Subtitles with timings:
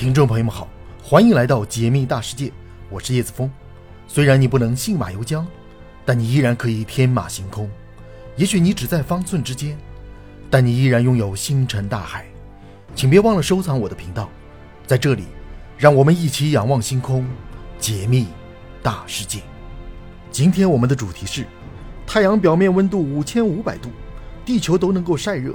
[0.00, 0.66] 听众朋友们好，
[1.02, 2.50] 欢迎来到解密大世界，
[2.88, 3.50] 我是叶子峰。
[4.08, 5.44] 虽然你不能信马由缰，
[6.06, 7.70] 但你依然可以天马行空。
[8.34, 9.76] 也许你只在方寸之间，
[10.48, 12.24] 但你依然拥有星辰大海。
[12.94, 14.30] 请别忘了收藏我的频道，
[14.86, 15.24] 在这里，
[15.76, 17.26] 让我们一起仰望星空，
[17.78, 18.28] 解密
[18.82, 19.40] 大世界。
[20.30, 21.44] 今天我们的主题是：
[22.06, 23.90] 太阳表面温度五千五百度，
[24.46, 25.54] 地球都能够晒热，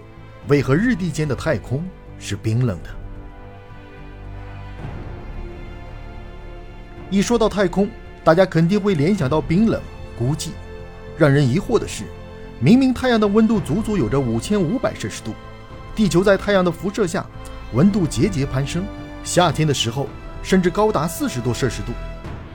[0.49, 1.83] 为何日地间的太空
[2.19, 2.89] 是冰冷的？
[7.15, 7.89] 一说到太空，
[8.25, 9.81] 大家肯定会联想到冰冷、
[10.19, 10.49] 孤寂。
[11.17, 12.03] 让人疑惑的是，
[12.59, 15.33] 明明太阳的温度足足有着五千五百摄氏度，
[15.95, 17.25] 地球在太阳的辐射下，
[17.71, 18.83] 温度节节攀升，
[19.23, 20.09] 夏天的时候
[20.43, 21.93] 甚至高达四十多摄氏度。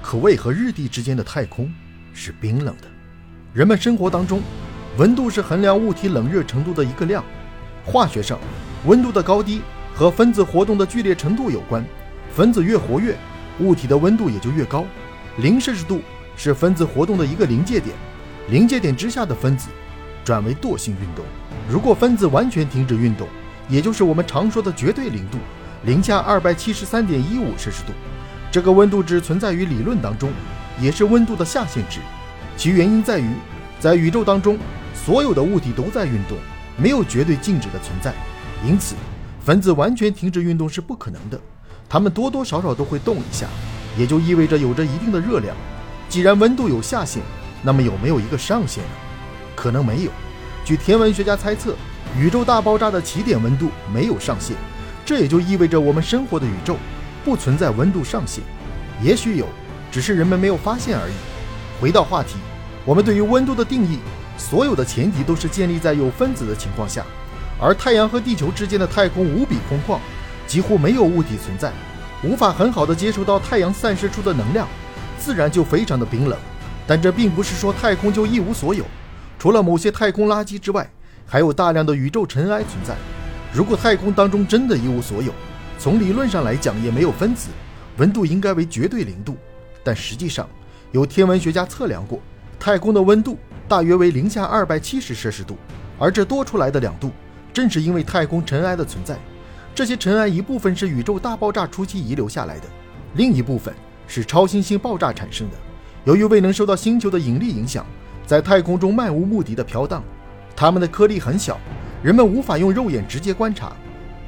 [0.03, 1.73] 可为何日地之间的太空
[2.13, 2.89] 是冰冷的？
[3.55, 4.43] 人们生活当中，
[4.99, 7.25] 温度是衡量物体冷热程度的一个量。
[7.87, 8.39] 化学上，
[8.85, 9.63] 温度的高低
[9.95, 11.83] 和分子活动的剧烈程度有关，
[12.31, 13.17] 分子越活跃。
[13.59, 14.85] 物体的温度也就越高，
[15.39, 16.01] 零摄氏度
[16.37, 17.95] 是分子活动的一个临界点，
[18.49, 19.69] 临界点之下的分子
[20.25, 21.25] 转为惰性运动。
[21.69, 23.29] 如果分子完全停止运动，
[23.69, 25.39] 也就是我们常说的绝对零度，
[25.85, 27.93] 零下二百七十三点一五摄氏度，
[28.51, 30.31] 这个温度只存在于理论当中，
[30.81, 32.01] 也是温度的下限值。
[32.57, 33.31] 其原因在于，
[33.79, 34.59] 在宇宙当中，
[34.95, 36.37] 所有的物体都在运动，
[36.77, 38.13] 没有绝对静止的存在，
[38.67, 38.95] 因此
[39.41, 41.41] 分子完全停止运动是不可能的。
[41.91, 43.49] 它们多多少少都会动一下，
[43.99, 45.57] 也就意味着有着一定的热量。
[46.09, 47.21] 既然温度有下限，
[47.63, 48.91] 那么有没有一个上限呢？
[49.57, 50.11] 可能没有。
[50.65, 51.75] 据天文学家猜测，
[52.17, 54.55] 宇宙大爆炸的起点温度没有上限，
[55.05, 56.77] 这也就意味着我们生活的宇宙
[57.25, 58.45] 不存在温度上限。
[59.03, 59.47] 也许有，
[59.91, 61.13] 只是人们没有发现而已。
[61.81, 62.37] 回到话题，
[62.85, 63.99] 我们对于温度的定义，
[64.39, 67.05] 所有的前提都是建立在有分子的情况下，
[67.61, 69.99] 而太阳和地球之间的太空无比空旷。
[70.51, 71.71] 几乎没有物体存在，
[72.25, 74.67] 无法很好的接触到太阳散射出的能量，
[75.17, 76.37] 自然就非常的冰冷。
[76.89, 78.85] 但这并不是说太空就一无所有，
[79.39, 80.91] 除了某些太空垃圾之外，
[81.25, 82.97] 还有大量的宇宙尘埃存在。
[83.55, 85.33] 如果太空当中真的一无所有，
[85.79, 87.51] 从理论上来讲也没有分子，
[87.99, 89.37] 温度应该为绝对零度。
[89.85, 90.49] 但实际上，
[90.91, 92.19] 有天文学家测量过，
[92.59, 95.57] 太空的温度大约为零下二百七十摄氏度，
[95.97, 97.13] 而这多出来的两度，
[97.53, 99.17] 正是因为太空尘埃的存在。
[99.81, 102.67] 这些尘埃一部分是宇宙大爆炸初期遗留下来的，
[103.15, 103.75] 另一部分
[104.07, 105.57] 是超新星爆炸产生的。
[106.05, 107.87] 由于未能受到星球的引力影响，
[108.27, 110.05] 在太空中漫无目的的飘荡，
[110.55, 111.59] 它们的颗粒很小，
[112.03, 113.73] 人们无法用肉眼直接观察，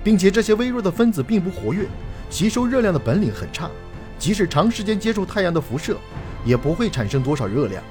[0.03, 1.87] 并且这些微弱的分子并不活跃，
[2.31, 3.71] 吸收热量的本领很差，
[4.19, 5.99] 即使长时间接触太阳的辐射，
[6.47, 7.85] 也不会产生多少热量。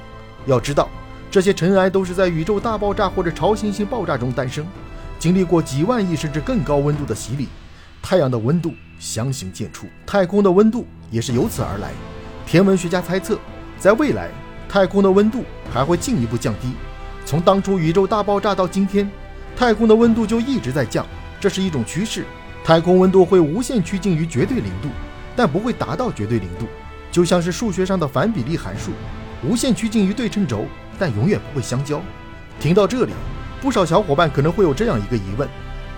[0.48, 0.90] 要知道，
[1.30, 4.66] 这些尘埃都是在宇宙大爆炸或者超新星爆炸中诞生。
[5.22, 7.48] 经历过几万亿甚至更高温度的洗礼，
[8.02, 11.92] 太阳的温度相形见绌，太空的温度也是由此而来。
[12.44, 13.38] 天文学家猜测，
[13.78, 14.30] 在未来，
[14.68, 16.72] 太空的温度还会进一步降低。
[17.24, 19.08] 从当初宇宙大爆炸到今天，
[19.56, 21.06] 太空的温度就一直在降，
[21.40, 22.26] 这是一种趋势。
[22.64, 24.90] 太空温度会无限趋近于绝对零度，
[25.36, 26.66] 但不会达到绝对零度，
[27.12, 28.90] 就像是数学上的反比例函数，
[29.48, 30.66] 无限趋近于对称轴，
[30.98, 32.02] 但永远不会相交。
[32.60, 33.14] 听到这里。
[33.62, 35.48] 不少小伙伴可能会有这样一个疑问：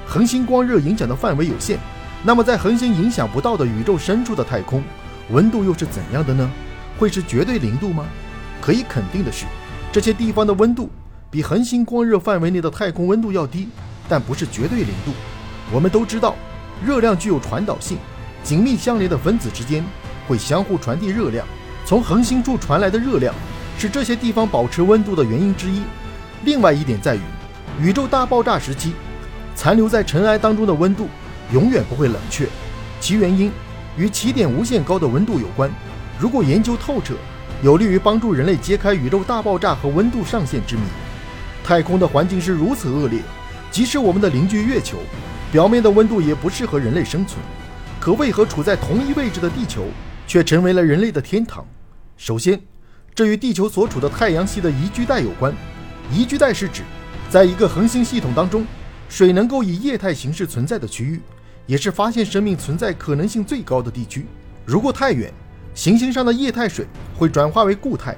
[0.06, 1.80] 恒星光热影响的范围有限，
[2.22, 4.84] 那么在恒星影响不到的宇宙深处的太空，
[5.30, 6.52] 温度又是怎样的呢？
[7.00, 8.06] 会是绝对零度吗？
[8.62, 9.46] 可以肯定的是，
[9.94, 10.90] 这些地方的温度
[11.32, 13.70] 比恒星光热范围内的太空温度要低，
[14.10, 15.14] 但不是绝对零度。
[15.72, 16.36] 我们都知道，
[16.86, 17.98] 热量具有传导性，
[18.44, 19.82] 紧密相连的分子之间
[20.28, 21.48] 会相互传递热量。
[21.86, 23.34] 从恒星处传来的热量
[23.78, 25.82] 是这些地方保持温度的原因之一。
[26.44, 27.22] 另外一点在于。
[27.82, 28.94] 宇宙大爆炸时期，
[29.56, 31.08] 残留在尘埃当中的温度
[31.52, 32.48] 永远不会冷却，
[33.00, 33.52] 其原因
[33.98, 35.72] 与起点无限高的温度有关。
[36.20, 37.16] 如果研究透彻，
[37.64, 40.84] 有利于帮助人类揭开宇宙大爆炸和温度上限之谜。
[41.64, 43.20] 太空的环境是如此恶劣，
[43.72, 45.00] 即使我们的邻居月球
[45.52, 47.40] 表面的温度也不适合人类生存。
[48.00, 49.88] 可为何处在同一位置的地球
[50.28, 51.66] 却成为了人类的天堂？
[52.18, 52.62] 首先，
[53.16, 55.52] 这与地球所处的太阳系的宜居带有关。
[56.12, 56.84] 宜居带是指。
[57.34, 58.64] 在一个恒星系统当中，
[59.10, 61.20] 水能够以液态形式存在的区域，
[61.66, 64.28] 也是发现生命存在可能性最高的地区。
[64.64, 65.34] 如果太远，
[65.74, 66.86] 行星上的液态水
[67.18, 68.16] 会转化为固态，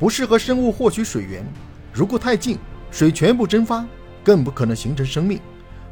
[0.00, 1.44] 不适合生物获取水源；
[1.92, 2.58] 如果太近，
[2.90, 3.86] 水全部蒸发，
[4.24, 5.38] 更不可能形成生命。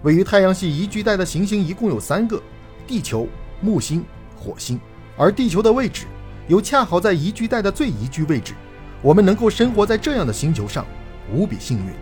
[0.03, 2.43] 位于太阳系宜居带的行星一共有三个：
[2.88, 3.29] 地球、
[3.61, 4.05] 木星、
[4.37, 4.81] 火星。
[5.17, 6.06] 而地球的位置
[6.49, 8.53] 又恰好在宜居带的最宜居位置，
[9.00, 10.85] 我们能够生活在这样的星球上，
[11.32, 11.93] 无比幸运。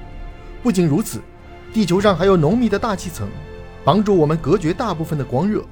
[0.63, 1.21] 不仅如此，
[1.73, 3.29] 地球上还有浓密的大气层，
[3.85, 5.65] 帮助我们隔绝大部分的光热，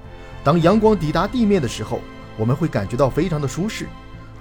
[0.42, 2.00] 当阳光抵达地面的时候，
[2.36, 3.86] 我们会感觉到非常的舒适。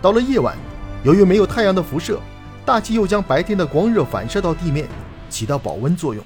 [0.02, 0.58] 到了夜晚，
[1.04, 2.20] 由于没有太阳的辐射，
[2.66, 4.88] 大气又将白天的光热反射到地面，
[5.30, 6.24] 起到保温作用。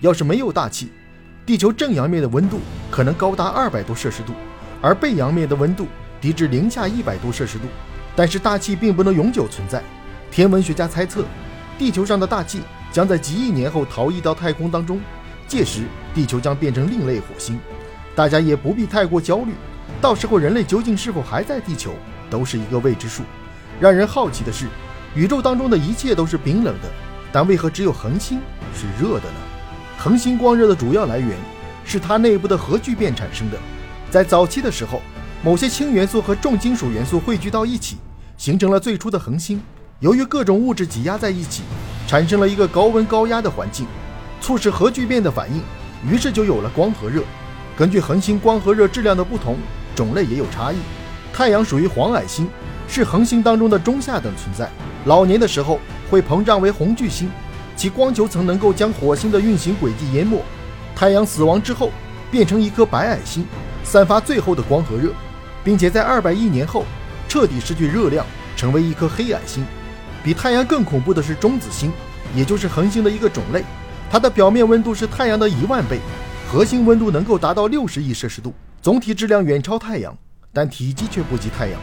[0.00, 0.92] 要是没有大气，
[1.44, 2.60] 地球正阳面的温度
[2.90, 4.32] 可能高达二百多摄氏度，
[4.80, 5.86] 而背阳面的温度
[6.20, 7.64] 低至零下一百多摄氏度。
[8.14, 9.82] 但是大气并不能永久存在，
[10.30, 11.24] 天文学家猜测，
[11.78, 12.60] 地球上的大气
[12.96, 14.98] 将在几亿年后逃逸到太空当中，
[15.46, 15.82] 届时
[16.14, 17.60] 地球将变成另类火星。
[18.14, 19.52] 大家也不必太过焦虑，
[20.00, 21.92] 到时候人类究竟是否还在地球，
[22.30, 23.22] 都是一个未知数。
[23.78, 24.68] 让人好奇的是，
[25.14, 26.88] 宇宙当中的一切都是冰冷的，
[27.30, 28.40] 但为何只有恒星
[28.74, 29.40] 是热的呢？
[29.98, 31.36] 恒星光热的主要来源
[31.84, 33.58] 是它内部的核聚变产生的。
[34.10, 35.02] 在早期的时候，
[35.44, 37.98] 某些氢元素和重金属元素汇聚到一起。
[38.38, 39.60] 形成了最初的恒星。
[40.00, 41.62] 由于各种物质挤压在一起，
[42.06, 43.86] 产生了一个高温高压的环境，
[44.40, 45.62] 促使核聚变的反应，
[46.08, 47.22] 于是就有了光和热。
[47.76, 49.56] 根据恒星光和热质量的不同，
[49.94, 50.76] 种类也有差异。
[51.32, 52.48] 太阳属于黄矮星，
[52.88, 54.70] 是恒星当中的中下等存在。
[55.04, 55.80] 老年的时候
[56.10, 57.28] 会膨胀为红巨星，
[57.76, 60.40] 其光球层能够将火星的运行轨迹淹没。
[60.94, 61.90] 太阳死亡之后，
[62.30, 63.44] 变成一颗白矮星，
[63.84, 65.10] 散发最后的光和热，
[65.62, 66.84] 并且在二百亿年后。
[67.28, 68.24] 彻底失去热量，
[68.56, 69.66] 成为一颗黑矮星。
[70.26, 71.92] 比太阳更恐怖的是中子星，
[72.34, 73.62] 也就是恒星的一个种类。
[74.10, 76.00] 它的表面温度是太阳的一万倍，
[76.50, 78.52] 核心温度能够达到六十亿摄氏度，
[78.82, 80.12] 总体质量远超太阳，
[80.52, 81.80] 但体积却不及太阳。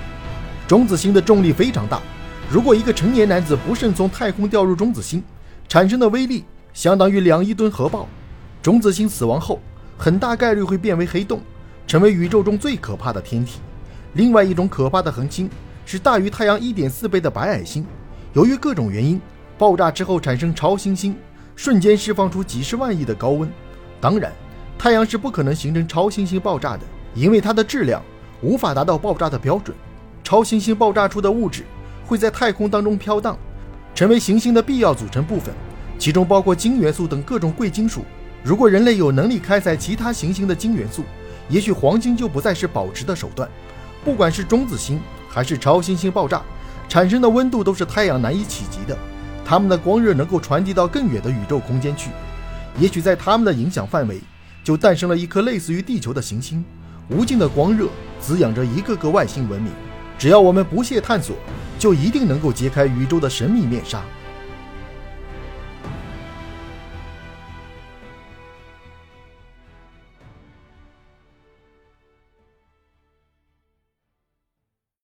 [0.67, 2.01] 中子星的重力非常大，
[2.49, 5.23] 如果一个成年男子不慎从太空掉入中子星，
[5.69, 6.43] 产生的威力
[6.73, 8.09] 相当于两亿吨核爆。
[8.61, 9.61] 中子星死亡后，
[9.97, 11.39] 很大概率会变为黑洞，
[11.87, 13.61] 成为宇宙中最可怕的天体。
[14.15, 15.49] 另外一种可怕的恒星
[15.85, 17.85] 是大于太阳一点四倍的白矮星，
[18.33, 19.21] 由于各种原因，
[19.59, 21.15] 爆炸之后产生超新星，
[21.55, 23.47] 瞬间释放出几十万亿的高温。
[24.01, 24.33] 当然，
[24.75, 26.81] 太阳是不可能形成超新星爆炸的，
[27.13, 28.01] 因为它的质量
[28.41, 29.77] 无法达到爆炸的标准。
[30.23, 31.63] 超新星爆炸出的物质
[32.07, 33.37] 会在太空当中飘荡，
[33.93, 35.53] 成为行星的必要组成部分，
[35.99, 38.03] 其中包括金元素等各种贵金属。
[38.41, 41.03] 如果人类有能力开采其他行星的金元素，
[41.49, 43.47] 也许黄金就不再是保值的手段。
[44.03, 44.99] 不管是中子星
[45.29, 46.41] 还是超新星爆炸，
[46.87, 48.97] 产生的温度都是太阳难以企及的。
[49.45, 52.09] 它们的光热能够传递到更远的宇宙空间去，
[52.79, 54.21] 也许在它们的影响范围，
[54.63, 56.63] 就诞生了一颗类似于地球的行星。
[57.09, 57.89] 无尽的光热
[58.21, 59.71] 滋养着一个个外星文明。
[60.17, 61.35] 只要我们不懈探索，
[61.77, 64.01] 就一定能够揭开宇宙的神秘面纱。